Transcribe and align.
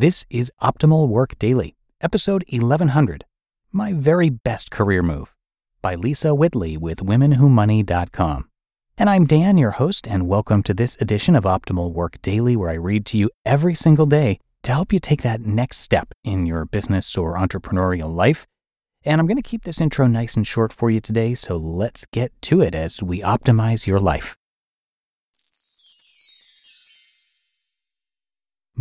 This 0.00 0.24
is 0.30 0.50
Optimal 0.62 1.08
Work 1.08 1.38
Daily, 1.38 1.76
episode 2.00 2.42
1100 2.48 3.26
My 3.70 3.92
Very 3.92 4.30
Best 4.30 4.70
Career 4.70 5.02
Move 5.02 5.34
by 5.82 5.94
Lisa 5.94 6.34
Whitley 6.34 6.78
with 6.78 7.00
WomenWhoMoney.com. 7.00 8.48
And 8.96 9.10
I'm 9.10 9.26
Dan, 9.26 9.58
your 9.58 9.72
host, 9.72 10.08
and 10.08 10.26
welcome 10.26 10.62
to 10.62 10.72
this 10.72 10.96
edition 11.02 11.36
of 11.36 11.44
Optimal 11.44 11.92
Work 11.92 12.22
Daily, 12.22 12.56
where 12.56 12.70
I 12.70 12.76
read 12.76 13.04
to 13.08 13.18
you 13.18 13.28
every 13.44 13.74
single 13.74 14.06
day 14.06 14.38
to 14.62 14.72
help 14.72 14.90
you 14.90 15.00
take 15.00 15.20
that 15.20 15.42
next 15.42 15.80
step 15.80 16.14
in 16.24 16.46
your 16.46 16.64
business 16.64 17.18
or 17.18 17.36
entrepreneurial 17.36 18.10
life. 18.10 18.46
And 19.04 19.20
I'm 19.20 19.26
going 19.26 19.36
to 19.36 19.42
keep 19.42 19.64
this 19.64 19.82
intro 19.82 20.06
nice 20.06 20.34
and 20.34 20.46
short 20.46 20.72
for 20.72 20.88
you 20.88 21.02
today, 21.02 21.34
so 21.34 21.58
let's 21.58 22.06
get 22.06 22.32
to 22.44 22.62
it 22.62 22.74
as 22.74 23.02
we 23.02 23.20
optimize 23.20 23.86
your 23.86 24.00
life. 24.00 24.34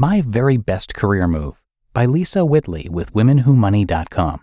My 0.02 0.22
Very 0.22 0.56
Best 0.56 0.94
Career 0.96 1.28
Move 1.28 1.62
by 1.92 2.06
Lisa 2.06 2.46
Whitley 2.46 2.88
with 2.90 3.12
WomenWhoMoney.com. 3.12 4.40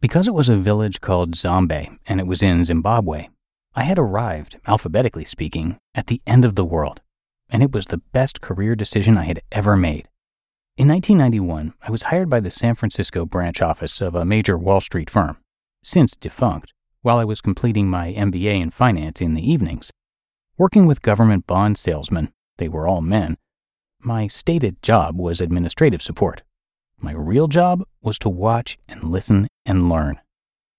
Because 0.00 0.28
it 0.28 0.32
was 0.32 0.48
a 0.48 0.54
village 0.54 1.00
called 1.00 1.34
Zombe 1.34 1.98
and 2.06 2.20
it 2.20 2.26
was 2.28 2.40
in 2.40 2.64
Zimbabwe, 2.64 3.26
I 3.74 3.82
had 3.82 3.98
arrived, 3.98 4.60
alphabetically 4.64 5.24
speaking, 5.24 5.78
at 5.92 6.06
the 6.06 6.22
end 6.24 6.44
of 6.44 6.54
the 6.54 6.64
world, 6.64 7.00
and 7.50 7.64
it 7.64 7.72
was 7.72 7.86
the 7.86 8.00
best 8.12 8.40
career 8.40 8.76
decision 8.76 9.18
I 9.18 9.24
had 9.24 9.42
ever 9.50 9.76
made. 9.76 10.06
In 10.76 10.86
1991, 10.86 11.74
I 11.82 11.90
was 11.90 12.04
hired 12.04 12.30
by 12.30 12.38
the 12.38 12.52
San 12.52 12.76
Francisco 12.76 13.26
branch 13.26 13.60
office 13.60 14.00
of 14.00 14.14
a 14.14 14.24
major 14.24 14.56
Wall 14.56 14.80
Street 14.80 15.10
firm, 15.10 15.38
since 15.82 16.14
defunct, 16.14 16.72
while 17.02 17.18
I 17.18 17.24
was 17.24 17.40
completing 17.40 17.88
my 17.88 18.12
MBA 18.12 18.60
in 18.60 18.70
finance 18.70 19.20
in 19.20 19.34
the 19.34 19.50
evenings. 19.50 19.90
Working 20.56 20.86
with 20.86 21.02
government 21.02 21.48
bond 21.48 21.76
salesmen, 21.76 22.32
they 22.58 22.68
were 22.68 22.86
all 22.86 23.00
men, 23.00 23.36
my 24.06 24.28
stated 24.28 24.80
job 24.82 25.18
was 25.18 25.40
administrative 25.40 26.00
support. 26.00 26.44
My 27.00 27.10
real 27.10 27.48
job 27.48 27.82
was 28.00 28.20
to 28.20 28.28
watch 28.28 28.78
and 28.88 29.02
listen 29.02 29.48
and 29.66 29.88
learn. 29.88 30.20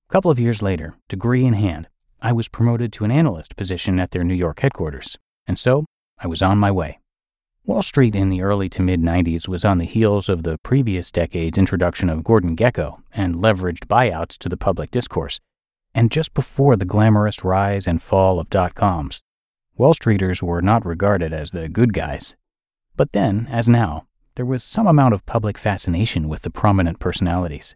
A 0.09 0.13
couple 0.13 0.31
of 0.31 0.39
years 0.39 0.61
later, 0.61 0.95
degree 1.09 1.45
in 1.45 1.53
hand, 1.53 1.89
I 2.21 2.31
was 2.31 2.47
promoted 2.47 2.93
to 2.93 3.03
an 3.03 3.11
analyst 3.11 3.57
position 3.57 3.99
at 3.99 4.11
their 4.11 4.23
New 4.23 4.33
York 4.33 4.61
headquarters, 4.61 5.17
and 5.45 5.59
so 5.59 5.85
I 6.17 6.27
was 6.27 6.41
on 6.41 6.57
my 6.57 6.71
way. 6.71 6.99
Wall 7.65 7.81
Street 7.81 8.15
in 8.15 8.29
the 8.29 8.41
early 8.41 8.69
to 8.69 8.81
mid 8.81 9.01
90s 9.01 9.45
was 9.45 9.65
on 9.65 9.77
the 9.77 9.83
heels 9.83 10.29
of 10.29 10.43
the 10.43 10.57
previous 10.59 11.11
decade's 11.11 11.57
introduction 11.57 12.09
of 12.09 12.23
Gordon 12.23 12.55
Gekko 12.55 13.01
and 13.11 13.35
leveraged 13.35 13.87
buyouts 13.87 14.37
to 14.37 14.47
the 14.47 14.55
public 14.55 14.89
discourse, 14.89 15.41
and 15.93 16.11
just 16.11 16.33
before 16.33 16.77
the 16.77 16.85
glamorous 16.85 17.43
rise 17.43 17.87
and 17.87 18.01
fall 18.01 18.39
of 18.39 18.49
dot 18.49 18.73
coms. 18.73 19.21
Wall 19.75 19.93
Streeters 19.93 20.41
were 20.41 20.61
not 20.61 20.85
regarded 20.85 21.33
as 21.33 21.51
the 21.51 21.67
good 21.67 21.91
guys. 21.91 22.37
But 22.97 23.13
then, 23.13 23.47
as 23.49 23.69
now, 23.69 24.07
there 24.35 24.45
was 24.45 24.63
some 24.63 24.87
amount 24.87 25.13
of 25.13 25.25
public 25.25 25.57
fascination 25.57 26.27
with 26.27 26.41
the 26.41 26.49
prominent 26.49 26.99
personalities. 26.99 27.75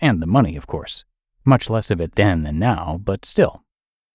And 0.00 0.20
the 0.20 0.26
money, 0.26 0.56
of 0.56 0.66
course. 0.66 1.04
Much 1.44 1.70
less 1.70 1.90
of 1.90 2.00
it 2.00 2.16
then 2.16 2.42
than 2.42 2.58
now, 2.58 3.00
but 3.02 3.24
still. 3.24 3.62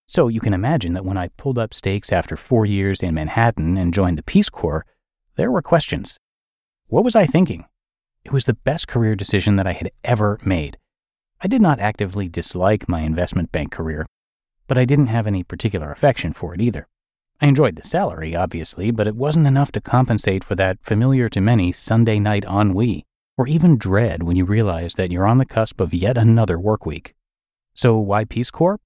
So 0.06 0.28
you 0.28 0.42
can 0.42 0.54
imagine 0.54 0.94
that 0.94 1.06
when 1.06 1.18
I 1.18 1.30
pulled 1.38 1.58
up 1.58 1.74
stakes 1.74 2.12
after 2.12 2.36
four 2.36 2.66
years 2.66 3.02
in 3.02 3.16
Manhattan 3.16 3.78
and 3.78 3.94
joined 3.94 4.18
the 4.18 4.24
Peace 4.24 4.50
Corps, 4.50 4.86
there 5.38 5.50
were 5.50 5.62
questions. 5.62 6.20
What 6.88 7.06
was 7.06 7.16
I 7.16 7.26
thinking? 7.26 7.66
It 8.26 8.34
was 8.34 8.46
the 8.46 8.54
best 8.54 8.88
career 8.88 9.16
decision 9.16 9.56
that 9.56 9.68
I 9.68 9.74
had 9.74 9.92
ever 10.04 10.40
made. 10.44 10.78
I 11.42 11.48
did 11.48 11.62
not 11.62 11.80
actively 11.80 12.28
dislike 12.28 12.88
my 12.88 13.02
investment 13.02 13.52
bank 13.52 13.72
career, 13.72 14.06
but 14.68 14.78
I 14.78 14.86
didn't 14.86 15.08
have 15.08 15.26
any 15.26 15.44
particular 15.44 15.90
affection 15.90 16.34
for 16.34 16.54
it 16.54 16.62
either. 16.62 16.88
I 17.44 17.48
enjoyed 17.48 17.76
the 17.76 17.84
salary, 17.84 18.38
obviously, 18.38 18.90
but 18.90 19.06
it 19.06 19.18
wasn't 19.18 19.48
enough 19.48 19.70
to 19.74 19.82
compensate 19.82 20.46
for 20.46 20.56
that 20.56 20.82
familiar 20.82 21.28
to 21.28 21.42
many 21.42 21.74
Sunday 21.74 22.18
night 22.18 22.46
ennui, 22.46 23.04
or 23.38 23.50
even 23.50 23.78
dread 23.78 24.24
when 24.24 24.38
you 24.38 24.46
realize 24.46 24.96
that 24.96 25.12
you're 25.12 25.28
on 25.28 25.40
the 25.40 25.46
cusp 25.46 25.82
of 25.82 25.94
yet 25.94 26.18
another 26.18 26.58
work 26.58 26.86
week. 26.86 27.14
So 27.74 27.98
why 27.98 28.24
Peace 28.24 28.50
Corps? 28.50 28.80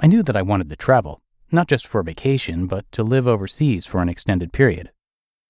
I 0.00 0.08
knew 0.08 0.24
that 0.24 0.34
I 0.34 0.42
wanted 0.42 0.70
to 0.70 0.74
travel, 0.74 1.22
not 1.52 1.68
just 1.68 1.86
for 1.86 2.02
vacation, 2.02 2.66
but 2.66 2.84
to 2.90 3.04
live 3.04 3.28
overseas 3.28 3.86
for 3.86 4.02
an 4.02 4.08
extended 4.08 4.52
period. 4.52 4.90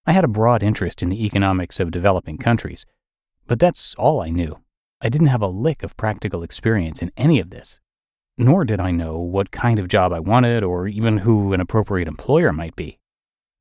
I 0.05 0.13
had 0.13 0.25
a 0.25 0.29
broad 0.29 0.63
interest 0.63 1.03
in 1.03 1.09
the 1.09 1.25
economics 1.25 1.81
of 1.81 1.91
developing 1.91 2.37
countries, 2.37 2.85
but 3.47 3.59
that's 3.59 3.95
all 3.95 4.21
I 4.21 4.29
knew. 4.29 4.59
I 5.01 5.09
didn't 5.09 5.29
have 5.29 5.41
a 5.41 5.47
lick 5.47 5.83
of 5.83 5.97
practical 5.97 6.43
experience 6.43 7.01
in 7.01 7.11
any 7.17 7.41
of 7.41 7.49
this 7.49 7.81
nor 8.41 8.65
did 8.65 8.81
I 8.81 8.91
know 8.91 9.19
what 9.19 9.51
kind 9.51 9.79
of 9.79 9.89
job 9.89 10.13
I 10.13 10.21
wanted 10.21 10.65
or 10.65 10.89
even 10.89 11.19
who 11.19 11.53
an 11.53 11.61
appropriate 11.61 12.09
employer 12.09 12.53
might 12.53 12.75
be. 12.75 12.99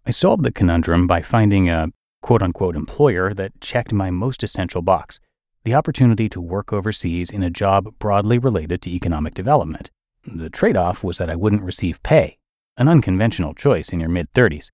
I 0.05 0.11
solved 0.11 0.43
the 0.43 0.51
conundrum 0.51 1.05
by 1.05 1.21
finding 1.21 1.69
a 1.69 1.89
quote 2.21 2.41
unquote 2.41 2.75
employer 2.75 3.33
that 3.33 3.61
checked 3.61 3.93
my 3.93 4.09
most 4.09 4.43
essential 4.43 4.81
box 4.81 5.19
the 5.65 5.73
opportunity 5.73 6.29
to 6.29 6.41
work 6.41 6.71
overseas 6.71 7.29
in 7.29 7.43
a 7.43 7.49
job 7.49 7.93
broadly 7.99 8.39
related 8.39 8.81
to 8.81 8.89
economic 8.89 9.33
development. 9.33 9.91
The 10.25 10.49
trade 10.49 10.77
off 10.77 11.03
was 11.03 11.17
that 11.17 11.29
I 11.29 11.35
wouldn't 11.35 11.63
receive 11.63 12.01
pay, 12.01 12.37
an 12.77 12.87
unconventional 12.87 13.53
choice 13.53 13.89
in 13.89 13.99
your 13.99 14.09
mid 14.09 14.31
30s. 14.33 14.71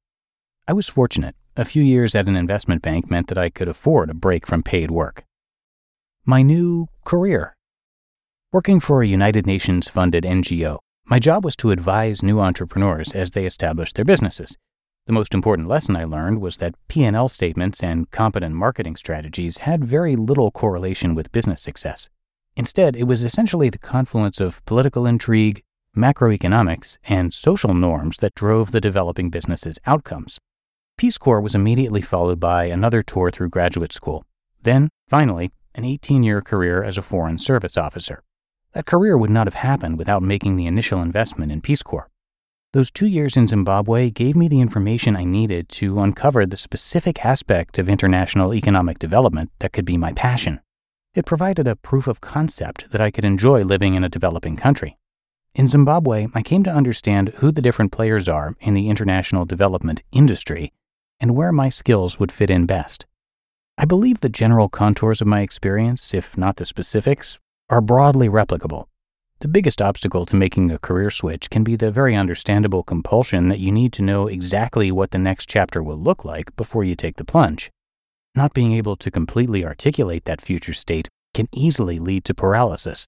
I 0.68 0.74
was 0.74 0.88
fortunate. 0.88 1.36
A 1.58 1.66
few 1.66 1.82
years 1.82 2.16
at 2.16 2.28
an 2.28 2.36
investment 2.36 2.82
bank 2.82 3.10
meant 3.10 3.28
that 3.28 3.38
I 3.38 3.50
could 3.50 3.68
afford 3.68 4.10
a 4.10 4.14
break 4.14 4.46
from 4.46 4.62
paid 4.62 4.92
work. 4.92 5.26
My 6.26 6.42
new 6.42 6.88
career. 7.04 7.55
Working 8.56 8.80
for 8.80 9.02
a 9.02 9.06
United 9.06 9.46
Nations 9.46 9.90
funded 9.90 10.24
NGO, 10.24 10.78
my 11.08 11.20
job 11.20 11.44
was 11.44 11.58
to 11.58 11.72
advise 11.72 12.24
new 12.24 12.40
entrepreneurs 12.40 13.12
as 13.12 13.32
they 13.32 13.46
established 13.46 13.98
their 13.98 14.06
businesses. 14.06 14.56
The 15.08 15.12
most 15.12 15.34
important 15.34 15.68
lesson 15.68 15.98
I 15.98 16.06
learned 16.06 16.40
was 16.40 16.56
that 16.56 16.76
P&L 16.88 17.28
statements 17.28 17.84
and 17.84 18.10
competent 18.12 18.56
marketing 18.56 18.96
strategies 18.96 19.58
had 19.58 19.84
very 19.84 20.16
little 20.16 20.52
correlation 20.52 21.16
with 21.16 21.34
business 21.34 21.62
success. 21.62 22.08
Instead, 22.56 22.96
it 22.96 23.04
was 23.04 23.26
essentially 23.26 23.70
the 23.70 23.78
confluence 23.78 24.40
of 24.40 24.64
political 24.66 25.06
intrigue, 25.06 25.62
macroeconomics, 25.94 26.98
and 27.04 27.34
social 27.34 27.74
norms 27.74 28.20
that 28.20 28.36
drove 28.36 28.72
the 28.72 28.80
developing 28.80 29.30
business's 29.30 29.80
outcomes. 29.86 30.40
Peace 30.98 31.18
Corps 31.18 31.42
was 31.42 31.56
immediately 31.56 32.02
followed 32.02 32.40
by 32.40 32.68
another 32.68 33.04
tour 33.04 33.32
through 33.32 33.50
graduate 33.50 33.92
school. 33.92 34.24
Then, 34.64 34.88
finally, 35.10 35.52
an 35.74 35.84
18 35.84 36.24
year 36.24 36.42
career 36.42 36.86
as 36.86 36.98
a 36.98 37.02
Foreign 37.02 37.38
Service 37.38 37.76
officer. 37.76 38.24
That 38.75 38.86
career 38.86 39.18
would 39.18 39.30
not 39.30 39.47
have 39.47 39.53
happened 39.53 39.97
without 39.97 40.22
making 40.22 40.58
the 40.58 40.66
initial 40.66 41.02
investment 41.02 41.50
in 41.50 41.62
Peace 41.62 41.81
Corps. 41.81 42.09
Those 42.74 42.91
two 42.91 43.08
years 43.08 43.38
in 43.38 43.47
Zimbabwe 43.47 44.09
gave 44.09 44.36
me 44.36 44.50
the 44.50 44.59
information 44.59 45.16
I 45.16 45.24
needed 45.24 45.69
to 45.69 46.02
uncover 46.02 46.46
the 46.46 46.58
specific 46.58 47.24
aspect 47.24 47.80
of 47.80 47.88
international 47.88 48.53
economic 48.53 49.00
development 49.00 49.50
that 49.59 49.72
could 49.72 49.85
be 49.85 49.96
my 49.96 50.12
passion. 50.12 50.59
It 51.14 51.25
provided 51.25 51.68
a 51.69 51.78
proof 51.78 52.06
of 52.06 52.19
concept 52.19 52.91
that 52.91 53.00
I 53.00 53.12
could 53.12 53.24
enjoy 53.24 53.64
living 53.64 53.94
in 53.94 54.03
a 54.03 54.09
developing 54.09 54.58
country. 54.58 54.97
In 55.53 55.69
Zimbabwe, 55.69 56.28
I 56.34 56.41
came 56.41 56.64
to 56.64 56.69
understand 56.69 57.30
who 57.38 57.53
the 57.53 57.62
different 57.62 57.94
players 57.94 58.28
are 58.28 58.58
in 58.59 58.74
the 58.74 58.90
international 58.90 59.46
development 59.46 60.03
industry 60.12 60.74
and 61.22 61.34
where 61.34 61.53
my 61.53 61.69
skills 61.69 62.19
would 62.19 62.30
fit 62.30 62.50
in 62.50 62.66
best. 62.66 63.06
I 63.78 63.85
believe 63.85 64.19
the 64.19 64.28
general 64.28 64.68
contours 64.68 65.22
of 65.22 65.28
my 65.28 65.40
experience, 65.40 66.14
if 66.14 66.38
not 66.38 66.58
the 66.58 66.66
specifics, 66.66 67.40
are 67.70 67.81
broadly 67.81 68.30
replicable. 68.30 68.86
The 69.40 69.48
biggest 69.48 69.81
obstacle 69.81 70.26
to 70.28 70.36
making 70.36 70.72
a 70.72 70.78
career 70.78 71.09
switch 71.09 71.50
can 71.50 71.64
be 71.64 71.76
the 71.76 71.92
very 71.92 72.16
understandable 72.16 72.84
compulsion 72.84 73.50
that 73.50 73.59
you 73.59 73.72
need 73.72 73.92
to 73.94 74.02
know 74.02 74.28
exactly 74.28 74.92
what 74.92 75.12
the 75.12 75.18
next 75.18 75.50
chapter 75.50 75.81
will 75.81 75.98
look 75.98 76.24
like 76.24 76.56
before 76.56 76.84
you 76.84 76.96
take 76.96 77.18
the 77.18 77.26
plunge. 77.26 77.72
Not 78.36 78.53
being 78.53 78.72
able 78.72 78.96
to 78.98 79.12
completely 79.12 79.66
articulate 79.66 80.26
that 80.26 80.42
future 80.42 80.74
state 80.74 81.09
can 81.34 81.48
easily 81.52 82.00
lead 82.00 82.24
to 82.26 82.34
paralysis. 82.34 83.08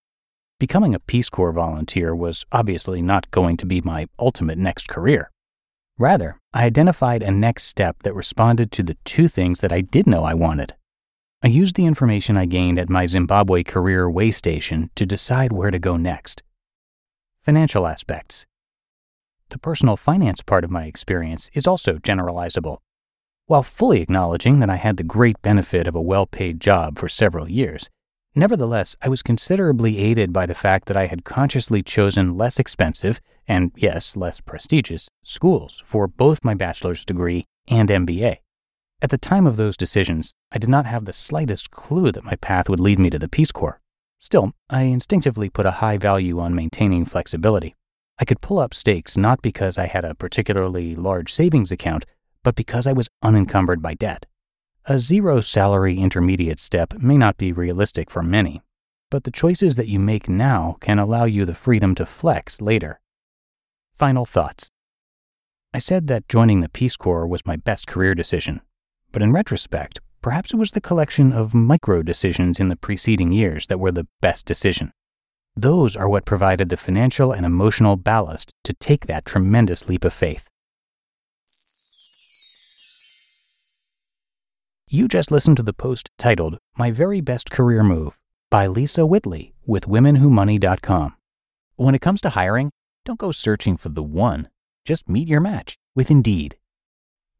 Becoming 0.59 0.95
a 0.95 0.99
Peace 0.99 1.29
Corps 1.29 1.51
volunteer 1.51 2.15
was 2.15 2.43
obviously 2.51 3.01
not 3.01 3.29
going 3.29 3.57
to 3.57 3.65
be 3.65 3.81
my 3.81 4.07
ultimate 4.17 4.57
next 4.57 4.89
career. 4.89 5.29
Rather, 5.99 6.39
I 6.53 6.65
identified 6.65 7.21
a 7.21 7.31
next 7.31 7.63
step 7.63 8.03
that 8.03 8.15
responded 8.15 8.71
to 8.71 8.83
the 8.83 8.97
two 9.05 9.27
things 9.27 9.59
that 9.59 9.71
I 9.71 9.81
did 9.81 10.07
know 10.07 10.23
I 10.23 10.33
wanted 10.33 10.73
I 11.43 11.49
used 11.49 11.75
the 11.75 11.85
information 11.85 12.35
I 12.35 12.47
gained 12.47 12.79
at 12.79 12.89
my 12.89 13.05
Zimbabwe 13.05 13.61
career 13.61 14.09
way 14.09 14.31
station 14.31 14.89
to 14.95 15.05
decide 15.05 15.53
where 15.53 15.69
to 15.69 15.77
go 15.77 15.95
next. 15.95 16.41
Financial 17.43 17.85
aspects. 17.85 18.47
The 19.49 19.59
personal 19.59 19.97
finance 19.97 20.41
part 20.41 20.63
of 20.63 20.71
my 20.71 20.85
experience 20.85 21.51
is 21.53 21.67
also 21.67 21.99
generalizable. 21.99 22.79
While 23.45 23.61
fully 23.61 24.01
acknowledging 24.01 24.57
that 24.59 24.71
I 24.71 24.77
had 24.77 24.97
the 24.97 25.03
great 25.03 25.39
benefit 25.43 25.85
of 25.85 25.93
a 25.93 26.01
well 26.01 26.25
paid 26.25 26.59
job 26.59 26.97
for 26.97 27.07
several 27.07 27.47
years, 27.47 27.87
nevertheless, 28.33 28.95
I 29.03 29.07
was 29.07 29.21
considerably 29.21 29.99
aided 29.99 30.33
by 30.33 30.47
the 30.47 30.55
fact 30.55 30.87
that 30.87 30.97
I 30.97 31.05
had 31.05 31.23
consciously 31.23 31.83
chosen 31.83 32.35
less 32.35 32.57
expensive, 32.57 33.21
and 33.47 33.71
yes, 33.75 34.17
less 34.17 34.41
prestigious, 34.41 35.07
schools 35.21 35.83
for 35.85 36.07
both 36.07 36.43
my 36.43 36.55
bachelor's 36.55 37.05
degree 37.05 37.45
and 37.67 37.89
MBA. 37.89 38.39
At 38.99 39.11
the 39.11 39.17
time 39.19 39.45
of 39.45 39.57
those 39.57 39.77
decisions, 39.77 40.33
I 40.51 40.57
did 40.57 40.71
not 40.71 40.87
have 40.87 41.05
the 41.05 41.13
slightest 41.13 41.69
clue 41.69 42.11
that 42.11 42.23
my 42.23 42.35
path 42.35 42.67
would 42.67 42.79
lead 42.79 42.97
me 42.97 43.11
to 43.11 43.19
the 43.19 43.29
Peace 43.29 43.51
Corps. 43.51 43.79
Still, 44.19 44.53
I 44.71 44.83
instinctively 44.83 45.51
put 45.51 45.67
a 45.67 45.77
high 45.79 45.97
value 45.97 46.39
on 46.39 46.55
maintaining 46.55 47.05
flexibility. 47.05 47.75
I 48.17 48.25
could 48.25 48.41
pull 48.41 48.57
up 48.57 48.73
stakes 48.73 49.15
not 49.15 49.43
because 49.43 49.77
I 49.77 49.85
had 49.85 50.03
a 50.03 50.15
particularly 50.15 50.95
large 50.95 51.31
savings 51.31 51.71
account, 51.71 52.05
but 52.43 52.55
because 52.55 52.87
I 52.87 52.93
was 52.93 53.07
unencumbered 53.21 53.83
by 53.83 53.93
debt. 53.93 54.25
A 54.85 54.97
zero 54.99 55.41
salary 55.41 55.99
intermediate 55.99 56.59
step 56.59 56.95
may 56.97 57.17
not 57.17 57.37
be 57.37 57.51
realistic 57.51 58.09
for 58.09 58.23
many, 58.23 58.63
but 59.11 59.25
the 59.25 59.31
choices 59.31 59.75
that 59.75 59.87
you 59.87 59.99
make 59.99 60.27
now 60.27 60.77
can 60.81 60.97
allow 60.97 61.25
you 61.25 61.45
the 61.45 61.53
freedom 61.53 61.93
to 61.95 62.05
flex 62.05 62.61
later. 62.61 62.99
Final 63.93 64.25
thoughts. 64.25 64.71
I 65.71 65.77
said 65.77 66.07
that 66.07 66.27
joining 66.27 66.61
the 66.61 66.69
Peace 66.69 66.97
Corps 66.97 67.27
was 67.27 67.45
my 67.45 67.57
best 67.57 67.85
career 67.85 68.15
decision, 68.15 68.61
but 69.11 69.21
in 69.21 69.31
retrospect, 69.31 69.99
perhaps 70.21 70.53
it 70.53 70.57
was 70.57 70.71
the 70.71 70.81
collection 70.81 71.31
of 71.33 71.53
micro 71.53 72.01
decisions 72.01 72.59
in 72.59 72.67
the 72.67 72.75
preceding 72.75 73.31
years 73.31 73.67
that 73.67 73.79
were 73.79 73.91
the 73.91 74.07
best 74.21 74.45
decision. 74.45 74.91
Those 75.55 75.95
are 75.95 76.07
what 76.07 76.25
provided 76.25 76.69
the 76.69 76.77
financial 76.77 77.31
and 77.31 77.45
emotional 77.45 77.95
ballast 77.95 78.53
to 78.63 78.73
take 78.73 79.07
that 79.07 79.25
tremendous 79.25 79.89
leap 79.89 80.05
of 80.05 80.13
faith. 80.13 80.47
You 84.89 85.07
just 85.07 85.31
listened 85.31 85.57
to 85.57 85.63
the 85.63 85.73
post 85.73 86.09
titled 86.17 86.59
My 86.77 86.91
Very 86.91 87.19
Best 87.19 87.49
Career 87.49 87.83
Move 87.83 88.17
by 88.49 88.67
Lisa 88.67 89.05
Whitley 89.05 89.53
with 89.65 89.85
WomenWhoMoney.com. 89.85 91.15
When 91.75 91.93
it 91.93 92.01
comes 92.01 92.21
to 92.21 92.29
hiring, 92.29 92.71
don't 93.03 93.19
go 93.19 93.31
searching 93.31 93.77
for 93.77 93.89
the 93.89 94.03
one. 94.03 94.49
Just 94.85 95.09
meet 95.09 95.27
your 95.27 95.41
match 95.41 95.75
with 95.95 96.09
Indeed. 96.09 96.57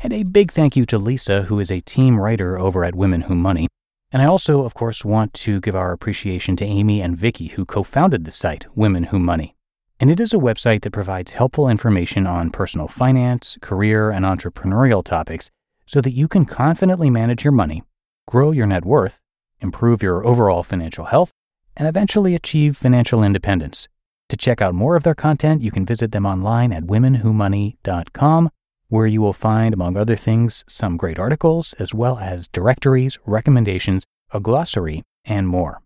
And 0.00 0.12
a 0.12 0.24
big 0.24 0.52
thank 0.52 0.76
you 0.76 0.84
to 0.86 0.98
Lisa, 0.98 1.42
who 1.42 1.58
is 1.58 1.70
a 1.70 1.80
team 1.80 2.20
writer 2.20 2.58
over 2.58 2.84
at 2.84 2.94
Women 2.94 3.22
Who 3.22 3.34
Money. 3.34 3.66
And 4.12 4.22
I 4.22 4.26
also, 4.26 4.62
of 4.62 4.74
course, 4.74 5.04
want 5.04 5.32
to 5.34 5.60
give 5.60 5.74
our 5.74 5.92
appreciation 5.92 6.54
to 6.56 6.64
Amy 6.64 7.00
and 7.00 7.16
Vicki, 7.16 7.48
who 7.48 7.64
co 7.64 7.82
founded 7.82 8.24
the 8.24 8.30
site, 8.30 8.66
Women 8.76 9.04
Who 9.04 9.18
Money. 9.18 9.56
And 9.98 10.10
it 10.10 10.20
is 10.20 10.34
a 10.34 10.38
website 10.38 10.82
that 10.82 10.92
provides 10.92 11.32
helpful 11.32 11.68
information 11.68 12.26
on 12.26 12.50
personal 12.50 12.88
finance, 12.88 13.56
career, 13.62 14.10
and 14.10 14.24
entrepreneurial 14.24 15.02
topics 15.02 15.50
so 15.86 16.02
that 16.02 16.12
you 16.12 16.28
can 16.28 16.44
confidently 16.44 17.08
manage 17.08 17.42
your 17.42 17.52
money, 17.52 17.82
grow 18.28 18.50
your 18.50 18.66
net 18.66 18.84
worth, 18.84 19.18
improve 19.60 20.02
your 20.02 20.26
overall 20.26 20.62
financial 20.62 21.06
health, 21.06 21.32
and 21.74 21.88
eventually 21.88 22.34
achieve 22.34 22.76
financial 22.76 23.22
independence. 23.22 23.88
To 24.28 24.36
check 24.36 24.60
out 24.60 24.74
more 24.74 24.96
of 24.96 25.04
their 25.04 25.14
content, 25.14 25.62
you 25.62 25.70
can 25.70 25.86
visit 25.86 26.12
them 26.12 26.26
online 26.26 26.72
at 26.72 26.84
womenwhomoney.com 26.84 28.50
where 28.88 29.06
you 29.06 29.20
will 29.20 29.32
find, 29.32 29.74
among 29.74 29.96
other 29.96 30.16
things, 30.16 30.64
some 30.68 30.96
great 30.96 31.18
articles, 31.18 31.74
as 31.78 31.94
well 31.94 32.18
as 32.18 32.48
directories, 32.48 33.18
recommendations, 33.26 34.04
a 34.32 34.40
glossary, 34.40 35.02
and 35.24 35.48
more. 35.48 35.82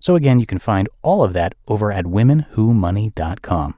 So, 0.00 0.14
again, 0.14 0.40
you 0.40 0.46
can 0.46 0.58
find 0.58 0.88
all 1.02 1.22
of 1.22 1.34
that 1.34 1.54
over 1.68 1.92
at 1.92 2.06
womenwhomoney.com. 2.06 3.74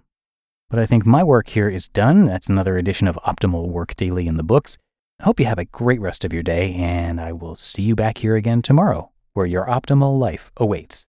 But 0.71 0.79
I 0.79 0.87
think 0.87 1.05
my 1.05 1.23
work 1.23 1.49
here 1.49 1.69
is 1.69 1.89
done. 1.89 2.25
That's 2.25 2.49
another 2.49 2.79
edition 2.79 3.09
of 3.09 3.19
Optimal 3.27 3.69
Work 3.69 3.95
Daily 3.97 4.27
in 4.27 4.37
the 4.37 4.43
books. 4.43 4.79
I 5.21 5.25
hope 5.25 5.39
you 5.39 5.47
have 5.47 5.59
a 5.59 5.65
great 5.65 6.01
rest 6.01 6.25
of 6.25 6.33
your 6.33 6.43
day, 6.43 6.75
and 6.75 7.21
I 7.21 7.33
will 7.33 7.57
see 7.57 7.83
you 7.83 7.95
back 7.95 8.19
here 8.19 8.37
again 8.37 8.63
tomorrow, 8.63 9.11
where 9.35 9.47
your 9.47 9.67
optimal 9.67 10.19
life 10.19 10.51
awaits. 10.57 11.07